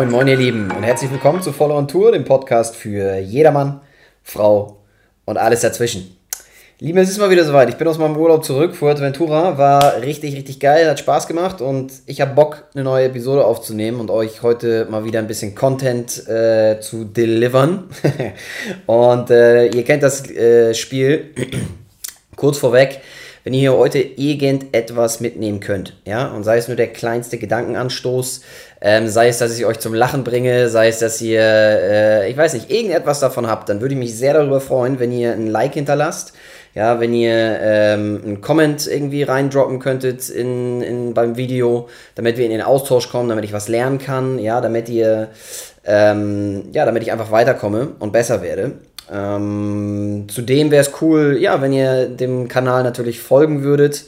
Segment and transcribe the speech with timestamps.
[0.00, 3.82] Moin, moin, ihr Lieben und herzlich willkommen zu Follow on Tour, dem Podcast für jedermann,
[4.22, 4.78] Frau
[5.26, 6.16] und alles dazwischen.
[6.78, 7.68] Lieben, es ist mal wieder soweit.
[7.68, 8.74] Ich bin aus meinem Urlaub zurück.
[8.74, 13.44] Fuerteventura war richtig, richtig geil, hat Spaß gemacht und ich habe Bock, eine neue Episode
[13.44, 17.90] aufzunehmen und euch heute mal wieder ein bisschen Content äh, zu delivern.
[18.86, 21.34] und äh, ihr kennt das äh, Spiel.
[22.36, 23.02] Kurz vorweg,
[23.44, 28.42] wenn ihr hier heute irgendetwas mitnehmen könnt, ja, und sei es nur der kleinste Gedankenanstoß,
[28.80, 32.36] ähm, sei es, dass ich euch zum Lachen bringe, sei es, dass ihr, äh, ich
[32.36, 35.46] weiß nicht, irgendetwas davon habt, dann würde ich mich sehr darüber freuen, wenn ihr ein
[35.46, 36.32] Like hinterlasst.
[36.72, 42.44] Ja, wenn ihr ähm, einen Comment irgendwie reindroppen könntet in, in, beim Video, damit wir
[42.44, 45.30] in den Austausch kommen, damit ich was lernen kann, ja, damit ihr,
[45.84, 48.74] ähm, ja, damit ich einfach weiterkomme und besser werde.
[49.12, 54.04] Ähm, zudem wäre es cool, ja, wenn ihr dem Kanal natürlich folgen würdet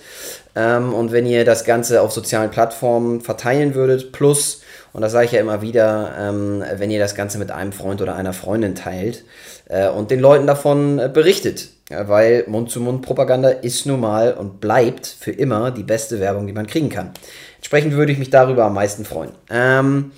[0.54, 4.12] ähm, und wenn ihr das Ganze auf sozialen Plattformen verteilen würdet.
[4.12, 7.72] Plus, und das sage ich ja immer wieder, ähm, wenn ihr das Ganze mit einem
[7.72, 9.24] Freund oder einer Freundin teilt
[9.68, 11.68] äh, und den Leuten davon äh, berichtet.
[11.90, 16.66] Ja, weil Mund-zu-Mund-Propaganda ist nun mal und bleibt für immer die beste Werbung, die man
[16.66, 17.10] kriegen kann.
[17.56, 19.32] Entsprechend würde ich mich darüber am meisten freuen.
[19.50, 20.12] Ähm,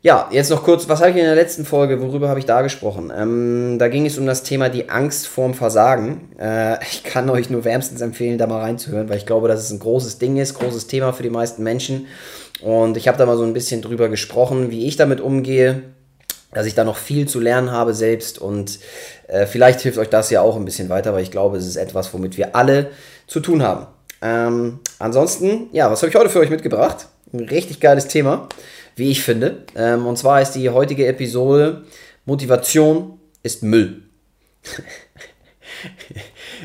[0.00, 2.62] ja, jetzt noch kurz, was habe ich in der letzten Folge, worüber habe ich da
[2.62, 3.12] gesprochen?
[3.14, 6.30] Ähm, da ging es um das Thema die Angst vorm Versagen.
[6.38, 9.70] Äh, ich kann euch nur wärmstens empfehlen, da mal reinzuhören, weil ich glaube, dass es
[9.70, 12.06] ein großes Ding ist, großes Thema für die meisten Menschen.
[12.60, 15.82] Und ich habe da mal so ein bisschen drüber gesprochen, wie ich damit umgehe,
[16.52, 18.78] dass ich da noch viel zu lernen habe selbst und
[19.26, 21.76] äh, vielleicht hilft euch das ja auch ein bisschen weiter, weil ich glaube, es ist
[21.76, 22.90] etwas, womit wir alle
[23.26, 23.86] zu tun haben.
[24.22, 27.08] Ähm, ansonsten, ja, was habe ich heute für euch mitgebracht?
[27.32, 28.48] Ein richtig geiles Thema
[28.98, 29.64] wie ich finde.
[29.74, 31.84] Ähm, und zwar ist die heutige Episode
[32.24, 34.02] Motivation ist Müll.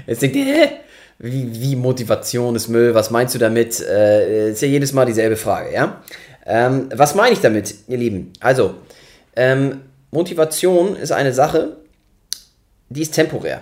[0.07, 0.71] Jetzt denkt ihr?
[1.19, 2.93] Wie, wie, Motivation ist Müll?
[2.93, 3.79] Was meinst du damit?
[3.79, 6.03] Äh, ist ja jedes Mal dieselbe Frage, ja?
[6.45, 8.33] Ähm, was meine ich damit, ihr Lieben?
[8.41, 8.75] Also,
[9.35, 11.77] ähm, Motivation ist eine Sache,
[12.89, 13.61] die ist temporär.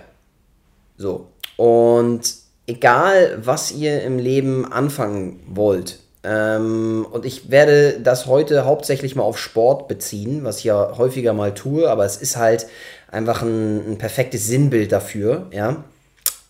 [0.97, 1.27] So.
[1.57, 2.21] Und
[2.65, 9.23] egal, was ihr im Leben anfangen wollt, ähm, und ich werde das heute hauptsächlich mal
[9.23, 12.67] auf Sport beziehen, was ich ja häufiger mal tue, aber es ist halt
[13.09, 15.83] einfach ein, ein perfektes Sinnbild dafür, ja.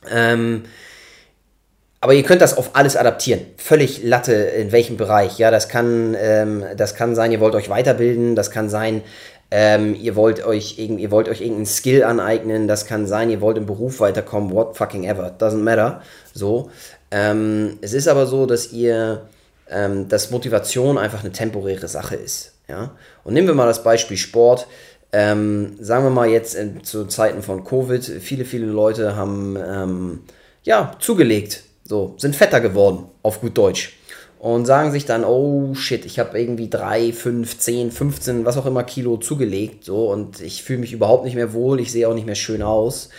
[0.10, 0.64] Ähm,
[2.02, 3.42] aber ihr könnt das auf alles adaptieren.
[3.58, 5.38] Völlig Latte in welchem Bereich.
[5.38, 9.04] Ja, das kann, ähm, das kann sein, ihr wollt euch weiterbilden, das kann sein,
[9.52, 13.58] ähm, ihr wollt euch ihr wollt euch irgendeinen Skill aneignen, das kann sein, ihr wollt
[13.58, 16.02] im Beruf weiterkommen, what fucking ever, doesn't matter.
[16.34, 16.72] So.
[17.12, 19.22] Ähm, es ist aber so, dass ihr
[19.72, 22.54] ähm, dass Motivation einfach eine temporäre Sache ist.
[22.68, 22.92] Ja?
[23.24, 24.68] Und nehmen wir mal das Beispiel Sport.
[25.14, 30.20] Ähm, sagen wir mal jetzt in, zu Zeiten von Covid, viele, viele Leute haben ähm,
[30.64, 33.98] ja, zugelegt, so, sind fetter geworden, auf gut Deutsch.
[34.40, 38.66] Und sagen sich dann, oh shit, ich habe irgendwie 3, 5, 10, 15, was auch
[38.66, 42.16] immer Kilo zugelegt, so, und ich fühle mich überhaupt nicht mehr wohl, ich sehe auch
[42.16, 43.10] nicht mehr schön aus.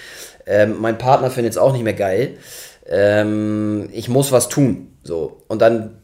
[0.47, 2.39] Ähm, mein Partner findet es auch nicht mehr geil.
[2.87, 5.43] Ähm, ich muss was tun, so.
[5.47, 6.02] Und dann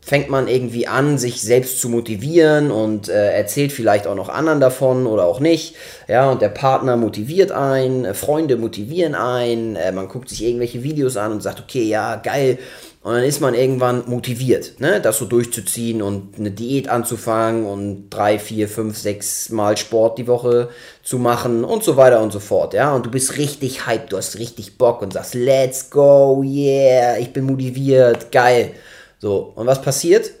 [0.00, 4.58] fängt man irgendwie an, sich selbst zu motivieren und äh, erzählt vielleicht auch noch anderen
[4.58, 5.74] davon oder auch nicht.
[6.06, 10.82] Ja, und der Partner motiviert einen, äh, Freunde motivieren einen, äh, man guckt sich irgendwelche
[10.82, 12.58] Videos an und sagt, okay, ja, geil.
[13.02, 18.10] Und dann ist man irgendwann motiviert, ne, das so durchzuziehen und eine Diät anzufangen und
[18.10, 20.68] drei, vier, fünf, sechs Mal Sport die Woche
[21.02, 22.74] zu machen und so weiter und so fort.
[22.74, 27.16] Ja, und du bist richtig hyped, du hast richtig Bock und sagst, let's go, yeah,
[27.18, 28.72] ich bin motiviert, geil.
[29.18, 30.32] So, und was passiert?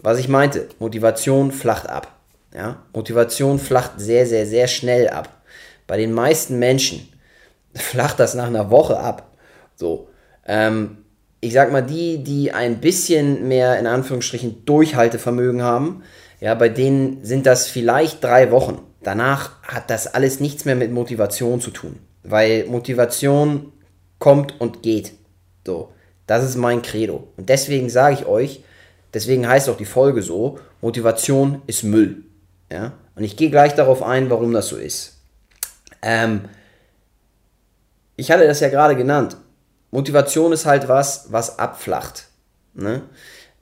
[0.00, 2.18] Was ich meinte, Motivation flacht ab.
[2.54, 2.84] Ja?
[2.92, 5.42] Motivation flacht sehr, sehr, sehr schnell ab.
[5.86, 7.08] Bei den meisten Menschen
[7.74, 9.34] flacht das nach einer Woche ab.
[9.74, 10.08] So,
[10.46, 10.98] ähm,
[11.40, 16.02] ich sag mal, die, die ein bisschen mehr in Anführungsstrichen Durchhaltevermögen haben,
[16.40, 18.80] ja, bei denen sind das vielleicht drei Wochen.
[19.02, 21.98] Danach hat das alles nichts mehr mit Motivation zu tun.
[22.22, 23.72] Weil Motivation
[24.18, 25.12] kommt und geht.
[25.66, 25.92] So.
[26.28, 27.26] Das ist mein Credo.
[27.38, 28.62] Und deswegen sage ich euch,
[29.14, 32.22] deswegen heißt auch die Folge so, Motivation ist Müll.
[32.70, 32.92] Ja?
[33.16, 35.16] Und ich gehe gleich darauf ein, warum das so ist.
[36.02, 36.42] Ähm,
[38.14, 39.38] ich hatte das ja gerade genannt.
[39.90, 42.26] Motivation ist halt was, was abflacht.
[42.74, 43.02] Ne?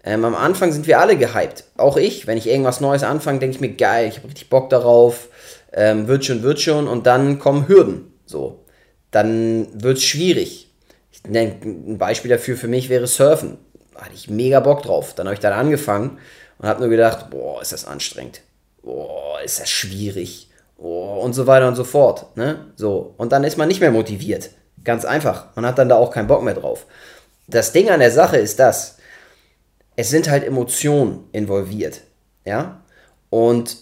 [0.03, 1.65] Ähm, am Anfang sind wir alle gehypt.
[1.77, 4.71] Auch ich, wenn ich irgendwas Neues anfange, denke ich mir, geil, ich habe richtig Bock
[4.71, 5.29] darauf,
[5.73, 6.89] ähm, wird schon, wird schon.
[6.89, 8.13] Und dann kommen Hürden.
[8.27, 8.65] So.
[9.13, 10.66] Dann wird es schwierig.
[11.29, 13.59] Ein Beispiel dafür für mich wäre Surfen.
[13.95, 15.15] Da hatte ich mega Bock drauf.
[15.15, 16.19] Dann habe ich dann angefangen
[16.59, 18.43] und habe nur gedacht, boah, ist das anstrengend.
[18.83, 20.51] Boah, ist das schwierig.
[20.77, 22.37] Boah, und so weiter und so fort.
[22.37, 22.67] Ne?
[22.77, 23.15] So.
[23.17, 24.51] Und dann ist man nicht mehr motiviert.
[24.85, 25.55] Ganz einfach.
[25.57, 26.87] Man hat dann da auch keinen Bock mehr drauf.
[27.49, 28.97] Das Ding an der Sache ist das,
[29.97, 32.03] es sind halt Emotionen involviert.
[32.45, 32.83] Ja?
[33.31, 33.77] Und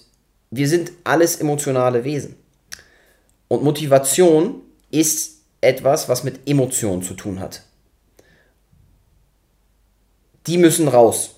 [0.50, 2.36] wir sind alles emotionale Wesen.
[3.48, 5.33] Und Motivation ist
[5.64, 7.62] etwas, was mit Emotionen zu tun hat.
[10.46, 11.36] Die müssen raus.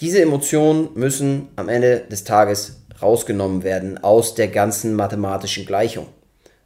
[0.00, 6.06] Diese Emotionen müssen am Ende des Tages rausgenommen werden aus der ganzen mathematischen Gleichung.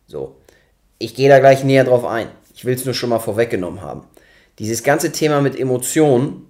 [0.07, 0.37] So,
[0.99, 2.29] ich gehe da gleich näher drauf ein.
[2.55, 4.05] Ich will es nur schon mal vorweggenommen haben.
[4.59, 6.47] Dieses ganze Thema mit Emotionen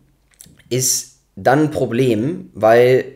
[0.69, 3.13] ist dann ein Problem, weil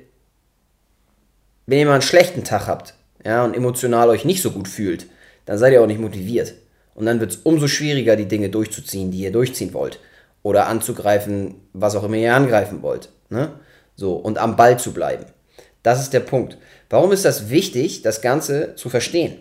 [1.66, 5.06] wenn ihr mal einen schlechten Tag habt ja, und emotional euch nicht so gut fühlt,
[5.46, 6.54] dann seid ihr auch nicht motiviert.
[6.94, 10.00] Und dann wird es umso schwieriger, die Dinge durchzuziehen, die ihr durchziehen wollt.
[10.42, 13.10] Oder anzugreifen, was auch immer ihr angreifen wollt.
[13.28, 13.52] Ne?
[13.96, 15.26] So, und am Ball zu bleiben.
[15.82, 16.58] Das ist der Punkt.
[16.88, 19.38] Warum ist das wichtig, das Ganze zu verstehen?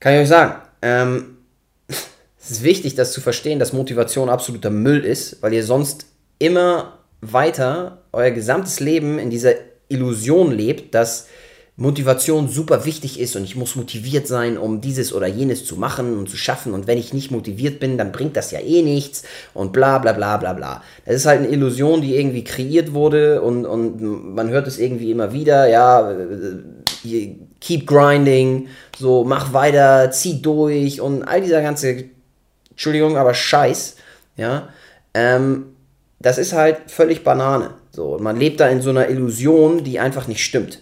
[0.00, 0.62] Kann ich euch sagen.
[0.82, 1.36] Ähm,
[1.88, 6.06] es ist wichtig, das zu verstehen, dass Motivation absoluter Müll ist, weil ihr sonst
[6.38, 9.54] immer weiter euer gesamtes Leben in dieser
[9.88, 11.28] Illusion lebt, dass
[11.76, 16.16] Motivation super wichtig ist und ich muss motiviert sein, um dieses oder jenes zu machen
[16.16, 16.72] und zu schaffen.
[16.72, 19.24] Und wenn ich nicht motiviert bin, dann bringt das ja eh nichts
[19.54, 20.82] und bla bla bla bla bla.
[21.04, 25.10] Das ist halt eine Illusion, die irgendwie kreiert wurde und, und man hört es irgendwie
[25.10, 32.04] immer wieder, ja, äh, keep grinding, so mach weiter, zieh durch und all dieser ganze,
[32.70, 33.96] Entschuldigung, aber Scheiß,
[34.36, 34.68] ja,
[35.12, 35.74] ähm,
[36.20, 37.70] das ist halt völlig Banane.
[37.90, 40.80] So, man lebt da in so einer Illusion, die einfach nicht stimmt.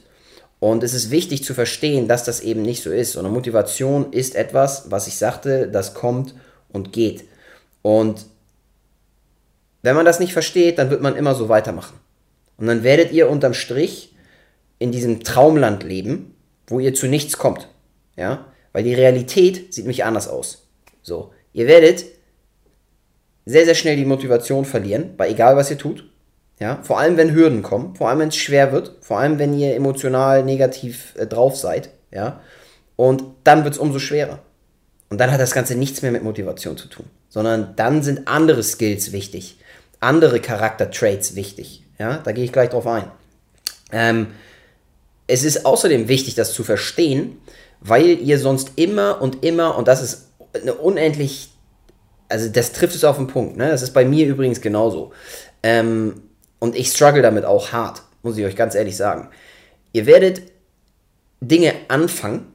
[0.62, 3.16] Und es ist wichtig zu verstehen, dass das eben nicht so ist.
[3.16, 6.36] Und Motivation ist etwas, was ich sagte, das kommt
[6.68, 7.24] und geht.
[7.82, 8.26] Und
[9.82, 11.98] wenn man das nicht versteht, dann wird man immer so weitermachen.
[12.58, 14.14] Und dann werdet ihr unterm Strich
[14.78, 16.36] in diesem Traumland leben,
[16.68, 17.66] wo ihr zu nichts kommt.
[18.16, 18.46] Ja?
[18.72, 20.68] Weil die Realität sieht nämlich anders aus.
[21.02, 21.32] So.
[21.52, 22.04] Ihr werdet
[23.46, 26.08] sehr, sehr schnell die Motivation verlieren, bei egal was ihr tut.
[26.62, 29.52] Ja, vor allem wenn Hürden kommen, vor allem wenn es schwer wird, vor allem wenn
[29.52, 32.40] ihr emotional negativ äh, drauf seid, ja.
[32.94, 34.38] Und dann wird es umso schwerer.
[35.10, 38.62] Und dann hat das Ganze nichts mehr mit Motivation zu tun, sondern dann sind andere
[38.62, 39.58] Skills wichtig,
[39.98, 41.82] andere Charaktertraits wichtig.
[41.98, 43.10] Ja, da gehe ich gleich drauf ein.
[43.90, 44.28] Ähm,
[45.26, 47.38] es ist außerdem wichtig, das zu verstehen,
[47.80, 51.50] weil ihr sonst immer und immer, und das ist eine unendlich,
[52.28, 53.68] also das trifft es auf den Punkt, ne?
[53.68, 55.10] das ist bei mir übrigens genauso.
[55.64, 56.22] Ähm,
[56.62, 59.30] und ich struggle damit auch hart, muss ich euch ganz ehrlich sagen.
[59.92, 60.42] Ihr werdet
[61.40, 62.54] Dinge anfangen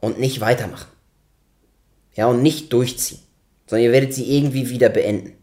[0.00, 0.88] und nicht weitermachen.
[2.14, 3.18] Ja, und nicht durchziehen.
[3.66, 5.34] Sondern ihr werdet sie irgendwie wieder beenden.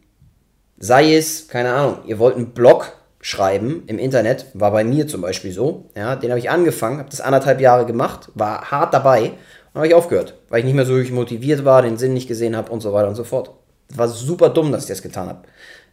[0.79, 5.21] Sei es, keine Ahnung, ihr wollt einen Blog schreiben im Internet, war bei mir zum
[5.21, 5.91] Beispiel so.
[5.95, 9.33] Ja, den habe ich angefangen, habe das anderthalb Jahre gemacht, war hart dabei
[9.71, 12.57] und habe ich aufgehört, weil ich nicht mehr so motiviert war, den Sinn nicht gesehen
[12.57, 13.51] habe und so weiter und so fort.
[13.89, 15.43] War super dumm, dass ich das getan habe.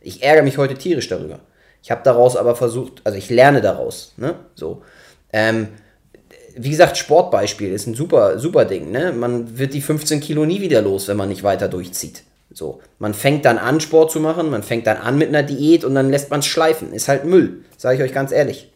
[0.05, 1.41] Ich ärgere mich heute tierisch darüber.
[1.83, 4.37] Ich habe daraus aber versucht, also ich lerne daraus, ne?
[4.55, 4.83] So.
[5.33, 5.69] Ähm,
[6.57, 9.13] wie gesagt, Sportbeispiel ist ein super, super Ding, ne?
[9.13, 12.23] Man wird die 15 Kilo nie wieder los, wenn man nicht weiter durchzieht.
[12.53, 12.81] So.
[12.99, 15.95] Man fängt dann an, Sport zu machen, man fängt dann an mit einer Diät und
[15.95, 16.93] dann lässt man es schleifen.
[16.93, 18.71] Ist halt Müll, sage ich euch ganz ehrlich.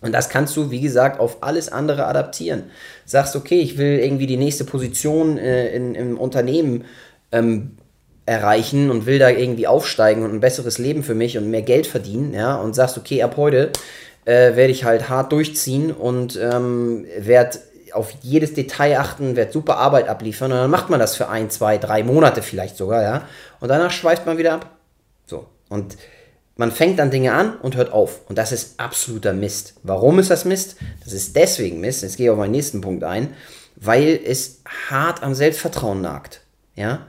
[0.00, 2.64] Und das kannst du, wie gesagt, auf alles andere adaptieren.
[3.04, 6.84] Sagst, okay, ich will irgendwie die nächste Position äh, in, im Unternehmen
[7.30, 7.76] ähm,
[8.26, 11.86] erreichen und will da irgendwie aufsteigen und ein besseres Leben für mich und mehr Geld
[11.86, 13.72] verdienen, ja, und sagst, okay, ab heute
[14.24, 17.58] äh, werde ich halt hart durchziehen und ähm, werde
[17.92, 21.50] auf jedes Detail achten, werde super Arbeit abliefern und dann macht man das für ein,
[21.50, 23.28] zwei, drei Monate vielleicht sogar, ja,
[23.60, 24.70] und danach schweift man wieder ab.
[25.26, 25.96] So, und
[26.56, 28.20] man fängt dann Dinge an und hört auf.
[28.28, 29.74] Und das ist absoluter Mist.
[29.82, 30.76] Warum ist das Mist?
[31.02, 33.34] Das ist deswegen Mist, jetzt gehe ich auf meinen nächsten Punkt ein,
[33.76, 34.60] weil es
[34.90, 36.42] hart am Selbstvertrauen nagt.
[36.76, 37.06] Ja,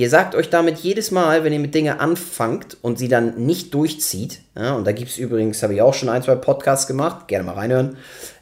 [0.00, 3.74] Ihr sagt euch damit jedes Mal, wenn ihr mit Dingen anfangt und sie dann nicht
[3.74, 7.28] durchzieht, ja, und da gibt es übrigens, habe ich auch schon ein, zwei Podcasts gemacht,
[7.28, 7.98] gerne mal reinhören,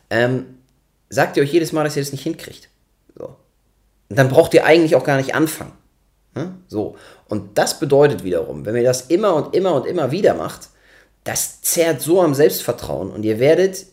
[0.09, 0.61] ähm,
[1.09, 2.69] sagt ihr euch jedes Mal, dass ihr das nicht hinkriegt.
[3.19, 3.35] So.
[4.09, 5.73] Und dann braucht ihr eigentlich auch gar nicht anfangen.
[6.37, 6.55] Ja?
[6.69, 6.95] So.
[7.27, 10.69] Und das bedeutet wiederum, wenn ihr das immer und immer und immer wieder macht,
[11.25, 13.85] das zerrt so am Selbstvertrauen und ihr werdet,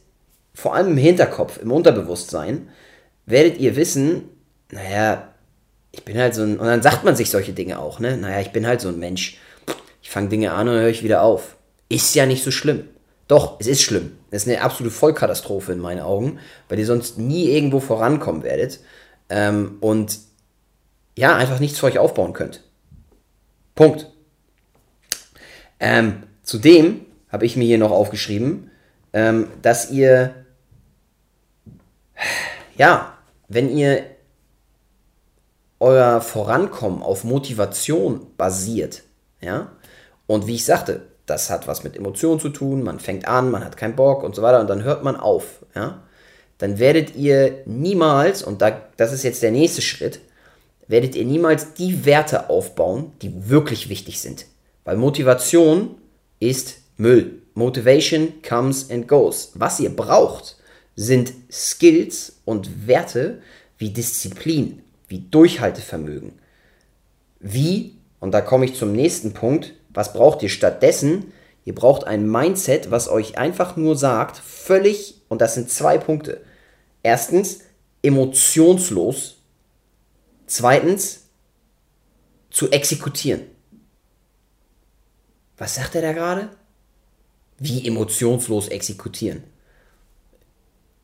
[0.53, 2.69] vor allem im Hinterkopf, im Unterbewusstsein,
[3.25, 4.29] werdet ihr wissen,
[4.69, 5.29] naja,
[5.95, 8.17] ich bin halt so ein, und dann sagt man sich solche Dinge auch, ne?
[8.17, 9.37] Naja, ich bin halt so ein Mensch.
[10.01, 11.55] Ich fange Dinge an und höre ich wieder auf.
[11.87, 12.89] Ist ja nicht so schlimm.
[13.29, 14.17] Doch, es ist schlimm.
[14.29, 18.81] Es ist eine absolute Vollkatastrophe in meinen Augen, weil ihr sonst nie irgendwo vorankommen werdet
[19.29, 20.19] ähm, und
[21.17, 22.61] ja, einfach nichts für euch aufbauen könnt.
[23.73, 24.11] Punkt.
[25.79, 28.69] Ähm, zudem habe ich mir hier noch aufgeschrieben,
[29.13, 30.35] ähm, dass ihr,
[32.77, 34.14] ja, wenn ihr
[35.79, 39.03] euer Vorankommen auf Motivation basiert,
[39.41, 39.71] ja,
[40.27, 43.63] und wie ich sagte, das hat was mit Emotionen zu tun, man fängt an, man
[43.63, 46.03] hat keinen Bock und so weiter und dann hört man auf, ja,
[46.57, 50.19] dann werdet ihr niemals, und da, das ist jetzt der nächste Schritt,
[50.87, 54.45] werdet ihr niemals die Werte aufbauen, die wirklich wichtig sind.
[54.83, 55.95] Weil Motivation
[56.39, 57.41] ist Müll.
[57.55, 59.51] Motivation comes and goes.
[59.55, 60.57] Was ihr braucht,
[60.95, 63.41] sind Skills und Werte
[63.77, 66.33] wie Disziplin, wie Durchhaltevermögen.
[67.39, 71.31] Wie, und da komme ich zum nächsten Punkt, was braucht ihr stattdessen?
[71.63, 76.41] Ihr braucht ein Mindset, was euch einfach nur sagt, völlig, und das sind zwei Punkte.
[77.03, 77.61] Erstens,
[78.01, 79.37] emotionslos.
[80.47, 81.25] Zweitens,
[82.49, 83.41] zu exekutieren.
[85.57, 86.49] Was sagt er da gerade?
[87.57, 89.43] Wie emotionslos exekutieren.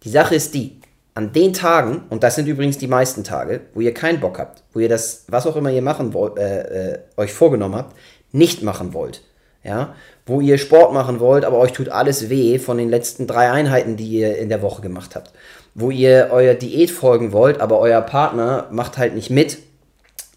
[0.03, 0.79] Die Sache ist die,
[1.13, 4.63] an den Tagen, und das sind übrigens die meisten Tage, wo ihr keinen Bock habt,
[4.73, 7.95] wo ihr das, was auch immer ihr machen wollt, äh, äh, euch vorgenommen habt,
[8.31, 9.21] nicht machen wollt,
[9.63, 9.93] ja,
[10.25, 13.97] wo ihr Sport machen wollt, aber euch tut alles weh von den letzten drei Einheiten,
[13.97, 15.31] die ihr in der Woche gemacht habt,
[15.75, 19.57] wo ihr euer Diät folgen wollt, aber euer Partner macht halt nicht mit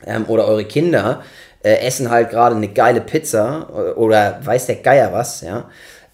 [0.07, 1.23] ähm, oder eure Kinder
[1.63, 5.69] äh, essen halt gerade eine geile Pizza äh, oder weiß der Geier was, ja,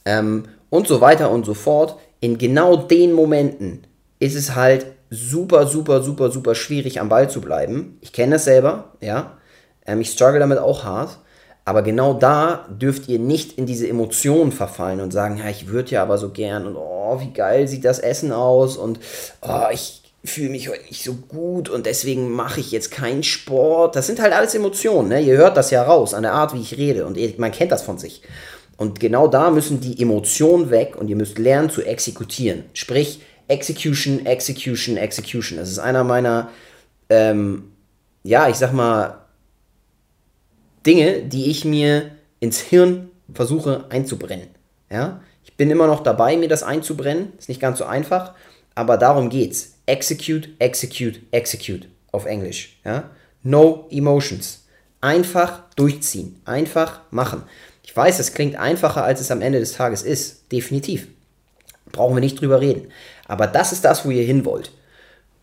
[0.05, 1.97] ähm, und so weiter und so fort.
[2.21, 3.85] In genau den Momenten
[4.21, 7.99] ist es halt super, super, super, super schwierig am Ball zu bleiben.
[8.01, 9.39] Ich kenne das selber, ja.
[9.85, 11.19] Ähm, ich struggle damit auch hart.
[11.65, 15.91] Aber genau da dürft ihr nicht in diese Emotionen verfallen und sagen, ja, ich würde
[15.91, 18.99] ja aber so gern und oh, wie geil sieht das Essen aus und
[19.43, 23.97] oh, ich fühle mich heute nicht so gut und deswegen mache ich jetzt keinen Sport.
[23.97, 25.21] Das sind halt alles Emotionen, ne?
[25.21, 27.83] Ihr hört das ja raus an der Art, wie ich rede und man kennt das
[27.83, 28.23] von sich.
[28.77, 32.65] Und genau da müssen die Emotionen weg und ihr müsst lernen zu exekutieren.
[32.73, 35.59] Sprich, Execution, Execution, Execution.
[35.59, 36.51] Das ist einer meiner,
[37.09, 37.73] ähm,
[38.23, 39.19] ja, ich sag mal,
[40.87, 44.49] Dinge, die ich mir ins Hirn versuche einzubrennen.
[44.91, 45.21] Ja?
[45.43, 47.33] Ich bin immer noch dabei, mir das einzubrennen.
[47.39, 48.35] Ist nicht ganz so einfach,
[48.75, 49.75] aber darum geht's.
[49.87, 52.79] Execute, execute, execute auf Englisch.
[52.85, 53.11] Ja?
[53.43, 54.65] No emotions.
[55.01, 56.41] Einfach durchziehen.
[56.45, 57.43] Einfach machen.
[57.83, 60.53] Ich weiß, es klingt einfacher, als es am Ende des Tages ist.
[60.53, 61.09] Definitiv.
[61.93, 62.89] Brauchen wir nicht drüber reden.
[63.27, 64.73] Aber das ist das, wo ihr hin wollt.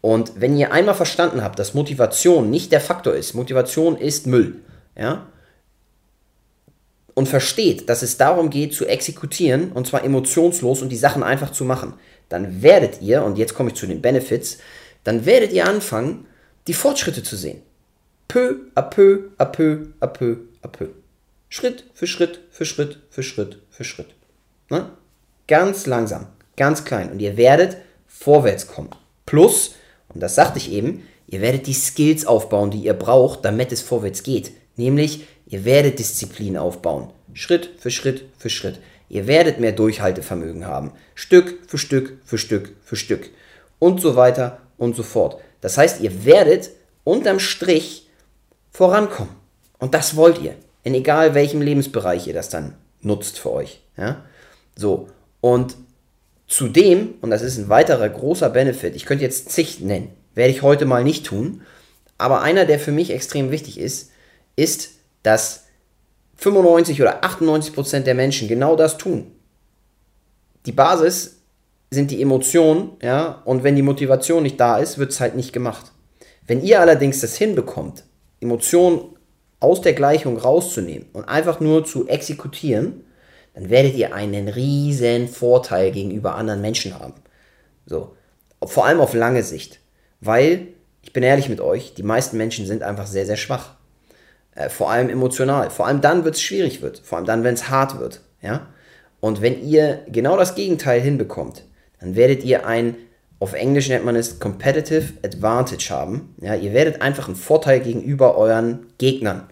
[0.01, 4.61] Und wenn ihr einmal verstanden habt, dass Motivation nicht der Faktor ist, Motivation ist Müll,
[4.97, 5.27] ja,
[7.13, 11.51] und versteht, dass es darum geht, zu exekutieren, und zwar emotionslos und die Sachen einfach
[11.51, 11.93] zu machen,
[12.29, 14.59] dann werdet ihr, und jetzt komme ich zu den Benefits,
[15.03, 16.27] dann werdet ihr anfangen,
[16.67, 17.63] die Fortschritte zu sehen.
[18.27, 20.89] Peu à peu, à peu, à peu, à peu.
[21.49, 24.13] Schritt für Schritt, für Schritt, für Schritt, für Schritt.
[24.69, 24.91] Ne?
[25.47, 26.27] Ganz langsam,
[26.57, 27.11] ganz klein.
[27.11, 28.89] Und ihr werdet vorwärts kommen.
[29.25, 29.75] Plus,
[30.13, 33.81] und das sagte ich eben, ihr werdet die Skills aufbauen, die ihr braucht, damit es
[33.81, 34.51] vorwärts geht.
[34.75, 37.11] Nämlich, ihr werdet Disziplin aufbauen.
[37.33, 38.79] Schritt für Schritt für Schritt.
[39.09, 40.91] Ihr werdet mehr Durchhaltevermögen haben.
[41.15, 43.29] Stück für Stück für Stück für Stück.
[43.79, 45.39] Und so weiter und so fort.
[45.61, 46.71] Das heißt, ihr werdet
[47.03, 48.09] unterm Strich
[48.71, 49.33] vorankommen.
[49.79, 50.55] Und das wollt ihr.
[50.83, 53.81] In egal welchem Lebensbereich ihr das dann nutzt für euch.
[53.97, 54.23] Ja?
[54.75, 55.07] So,
[55.41, 55.75] und
[56.47, 60.61] zudem, und das ist ein weiterer großer Benefit, ich könnte jetzt zig nennen, werde ich
[60.61, 61.61] heute mal nicht tun,
[62.17, 64.11] aber einer, der für mich extrem wichtig ist,
[64.55, 64.91] ist,
[65.23, 65.65] dass
[66.37, 69.31] 95 oder 98 Prozent der Menschen genau das tun.
[70.65, 71.41] Die Basis
[71.89, 75.53] sind die Emotionen, ja, und wenn die Motivation nicht da ist, wird es halt nicht
[75.53, 75.91] gemacht.
[76.45, 78.03] Wenn ihr allerdings das hinbekommt,
[78.39, 79.01] Emotionen
[79.59, 83.03] aus der Gleichung rauszunehmen und einfach nur zu exekutieren,
[83.57, 87.15] dann werdet ihr einen riesen Vorteil gegenüber anderen Menschen haben.
[87.87, 88.15] So.
[88.63, 89.79] Vor allem auf lange Sicht.
[90.21, 90.67] Weil,
[91.01, 93.71] ich bin ehrlich mit euch, die meisten Menschen sind einfach sehr, sehr schwach.
[94.53, 95.71] Äh, vor allem emotional.
[95.71, 96.99] Vor allem dann, wenn es schwierig wird.
[96.99, 98.21] Vor allem dann, wenn es hart wird.
[98.43, 98.67] Ja?
[99.21, 101.65] Und wenn ihr genau das Gegenteil hinbekommt,
[101.99, 102.95] dann werdet ihr ein,
[103.39, 106.35] auf Englisch nennt man es Competitive Advantage haben.
[106.41, 106.53] Ja?
[106.53, 109.49] Ihr werdet einfach einen Vorteil gegenüber euren Gegnern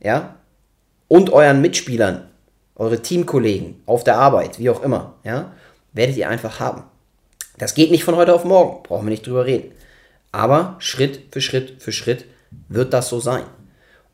[0.00, 0.34] ja,
[1.06, 2.31] und euren Mitspielern,
[2.82, 5.52] eure Teamkollegen auf der Arbeit, wie auch immer, ja,
[5.92, 6.82] werdet ihr einfach haben.
[7.56, 9.72] Das geht nicht von heute auf morgen, brauchen wir nicht drüber reden.
[10.32, 12.24] Aber Schritt für Schritt für Schritt
[12.68, 13.44] wird das so sein.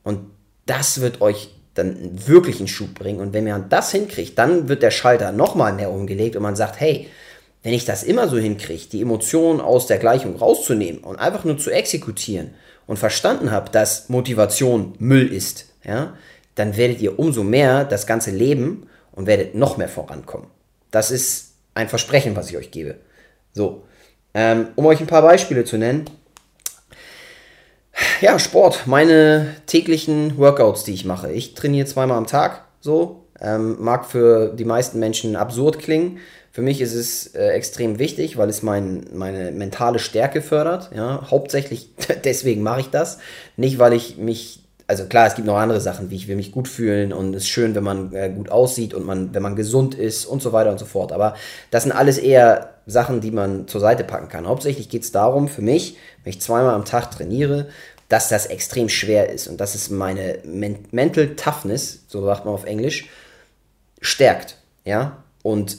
[0.03, 0.21] Und
[0.67, 3.21] das wird euch dann wirklich einen Schub bringen.
[3.21, 6.79] Und wenn man das hinkriegt, dann wird der Schalter nochmal mehr umgelegt und man sagt,
[6.79, 7.09] hey,
[7.63, 11.57] wenn ich das immer so hinkriege, die Emotionen aus der Gleichung rauszunehmen und einfach nur
[11.57, 12.51] zu exekutieren
[12.87, 16.13] und verstanden habe, dass Motivation Müll ist, ja,
[16.59, 20.49] dann werdet ihr umso mehr das Ganze leben und werdet noch mehr vorankommen.
[20.91, 22.97] Das ist ein Versprechen, was ich euch gebe.
[23.53, 23.85] So,
[24.35, 26.07] ähm, um euch ein paar Beispiele zu nennen.
[28.21, 31.33] Ja, Sport, meine täglichen Workouts, die ich mache.
[31.33, 33.25] Ich trainiere zweimal am Tag, so.
[33.41, 36.19] Ähm, mag für die meisten Menschen absurd klingen.
[36.51, 40.91] Für mich ist es äh, extrem wichtig, weil es mein, meine mentale Stärke fördert.
[40.95, 41.29] Ja?
[41.31, 41.91] Hauptsächlich
[42.25, 43.19] deswegen mache ich das.
[43.57, 46.51] Nicht, weil ich mich also klar, es gibt noch andere Sachen, wie ich will mich
[46.51, 49.55] gut fühlen und es ist schön, wenn man äh, gut aussieht und man, wenn man
[49.55, 51.13] gesund ist und so weiter und so fort.
[51.13, 51.37] Aber
[51.71, 54.49] das sind alles eher Sachen, die man zur Seite packen kann.
[54.49, 57.69] Hauptsächlich geht es darum, für mich, wenn ich zweimal am Tag trainiere,
[58.09, 62.55] dass das extrem schwer ist und dass es meine Men Mental Toughness, so sagt man
[62.55, 63.11] auf Englisch,
[64.01, 64.57] stärkt.
[64.87, 65.77] Ja, und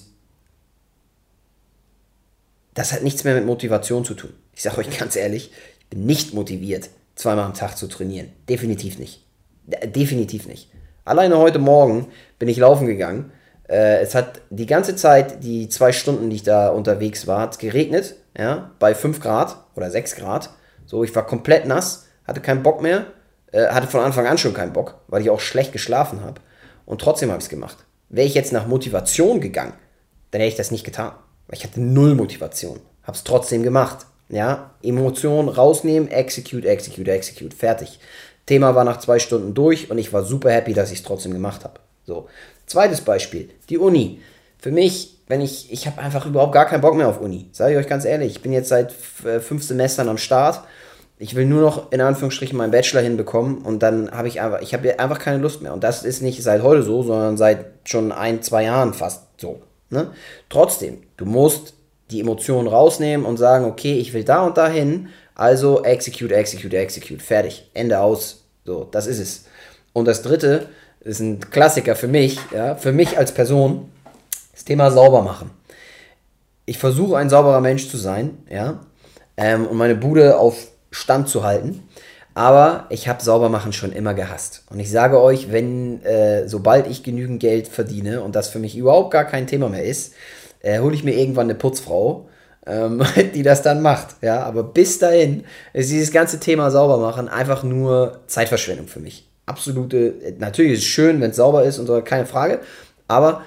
[2.75, 4.33] das hat nichts mehr mit Motivation zu tun.
[4.53, 8.31] Ich sage euch ganz ehrlich, ich bin nicht motiviert, zweimal am Tag zu trainieren.
[8.47, 9.25] Definitiv nicht.
[9.65, 10.71] Definitiv nicht.
[11.03, 12.07] Alleine heute Morgen
[12.39, 13.31] bin ich laufen gegangen.
[13.67, 18.15] Äh, es hat die ganze Zeit, die zwei Stunden, die ich da unterwegs war, geregnet.
[18.37, 20.51] Ja, bei 5 Grad oder 6 Grad.
[20.85, 23.07] So, ich war komplett nass, hatte keinen Bock mehr.
[23.51, 26.39] Äh, hatte von Anfang an schon keinen Bock, weil ich auch schlecht geschlafen habe.
[26.85, 27.77] Und trotzdem habe ich es gemacht.
[28.07, 29.73] Wäre ich jetzt nach Motivation gegangen,
[30.31, 31.11] dann hätte ich das nicht getan.
[31.47, 32.79] Weil ich hatte null Motivation.
[33.03, 34.05] Habe es trotzdem gemacht.
[34.29, 37.99] Ja, Emotionen rausnehmen, execute, execute, execute, fertig.
[38.45, 41.33] Thema war nach zwei Stunden durch und ich war super happy, dass ich es trotzdem
[41.33, 41.79] gemacht habe.
[42.05, 42.27] So.
[42.65, 44.21] Zweites Beispiel, die Uni.
[44.59, 47.47] Für mich, wenn ich, ich habe einfach überhaupt gar keinen Bock mehr auf Uni.
[47.51, 48.93] Sage ich euch ganz ehrlich, ich bin jetzt seit
[49.23, 50.61] äh, fünf Semestern am Start.
[51.17, 54.73] Ich will nur noch in Anführungsstrichen meinen Bachelor hinbekommen und dann habe ich einfach, ich
[54.73, 55.73] habe einfach keine Lust mehr.
[55.73, 59.61] Und das ist nicht seit heute so, sondern seit schon ein, zwei Jahren fast so.
[59.89, 60.11] Ne?
[60.49, 61.73] Trotzdem, du musst
[62.11, 67.21] die Emotionen rausnehmen und sagen, okay, ich will da und dahin, also execute, execute, execute,
[67.21, 68.43] fertig, Ende aus.
[68.65, 69.45] So, das ist es.
[69.93, 70.67] Und das dritte
[71.01, 73.89] ist ein Klassiker für mich, ja, für mich als Person,
[74.51, 75.51] das Thema sauber machen.
[76.65, 78.81] Ich versuche ein sauberer Mensch zu sein, ja,
[79.37, 81.83] ähm, und meine Bude auf Stand zu halten.
[82.35, 84.63] Aber ich habe Saubermachen schon immer gehasst.
[84.69, 88.77] Und ich sage euch, wenn, äh, sobald ich genügend Geld verdiene und das für mich
[88.77, 90.13] überhaupt gar kein Thema mehr ist,
[90.61, 92.29] äh, hole ich mir irgendwann eine Putzfrau,
[92.65, 94.15] ähm, die das dann macht.
[94.21, 95.43] Ja, aber bis dahin
[95.73, 99.27] ist dieses ganze Thema Saubermachen einfach nur Zeitverschwendung für mich.
[99.45, 102.59] Absolute, natürlich ist es schön, wenn es sauber ist und so, keine Frage,
[103.07, 103.43] aber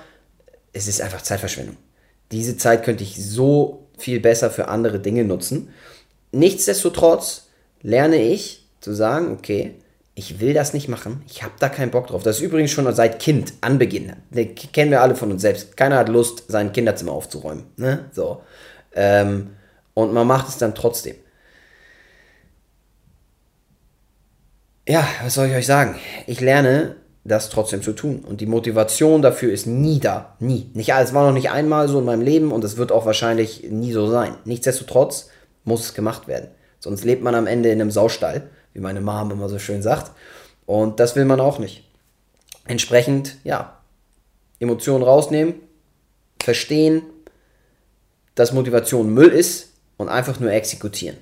[0.73, 1.77] es ist einfach Zeitverschwendung.
[2.33, 5.69] Diese Zeit könnte ich so viel besser für andere Dinge nutzen.
[6.33, 7.49] Nichtsdestotrotz
[7.83, 9.75] lerne ich zu sagen, okay,
[10.15, 12.23] ich will das nicht machen, ich habe da keinen Bock drauf.
[12.23, 14.13] Das ist übrigens schon seit Kind, Anbeginn.
[14.31, 15.77] Das kennen wir alle von uns selbst.
[15.77, 17.65] Keiner hat Lust, sein Kinderzimmer aufzuräumen.
[17.77, 18.11] Ne?
[18.13, 18.43] So.
[18.95, 19.51] Ähm,
[19.95, 21.17] und man macht es dann trotzdem.
[24.87, 25.97] Ja, was soll ich euch sagen?
[26.27, 28.21] Ich lerne, das trotzdem zu tun.
[28.21, 30.37] Und die Motivation dafür ist nie da.
[30.41, 30.71] Nie.
[30.75, 33.71] Nicht, es war noch nicht einmal so in meinem Leben und es wird auch wahrscheinlich
[33.71, 34.35] nie so sein.
[34.45, 35.31] Nichtsdestotrotz
[35.65, 36.49] muss es gemacht werden.
[36.81, 40.13] Sonst lebt man am Ende in einem Saustall wie meine Mom immer so schön sagt.
[40.67, 41.85] Und das will man auch nicht.
[42.67, 43.79] Entsprechend, ja,
[44.61, 45.55] Emotionen rausnehmen,
[46.43, 47.03] verstehen,
[48.35, 51.17] dass Motivation Müll ist und einfach nur exekutieren.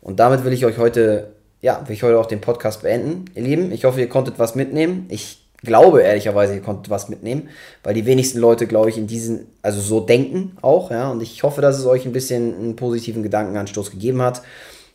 [0.00, 3.42] Und damit will ich euch heute, ja, will ich heute auch den Podcast beenden, ihr
[3.42, 3.70] Lieben.
[3.72, 5.06] Ich hoffe, ihr konntet was mitnehmen.
[5.10, 7.50] Ich glaube ehrlicherweise, ihr konntet was mitnehmen,
[7.84, 11.10] weil die wenigsten Leute, glaube ich, in diesen, also so denken auch, ja.
[11.10, 14.42] Und ich hoffe, dass es euch ein bisschen einen positiven Gedankenanstoß gegeben hat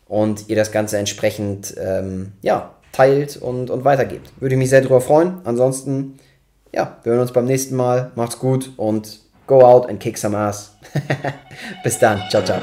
[0.08, 4.30] und ihr das Ganze entsprechend ähm, ja, teilt und, und weitergebt.
[4.40, 5.38] Würde ich mich sehr darüber freuen.
[5.44, 6.18] Ansonsten,
[6.74, 8.10] ja, wir hören uns beim nächsten Mal.
[8.14, 10.76] Macht's gut und go out and kick some ass.
[11.84, 12.22] Bis dann.
[12.30, 12.58] Ciao, ciao.